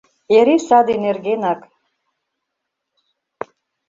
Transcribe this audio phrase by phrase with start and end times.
[0.37, 1.61] —Эре саде нергенак...